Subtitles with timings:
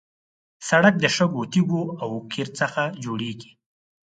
[0.67, 3.51] سړک د شګو، تیږو او قیر څخه جوړېږي.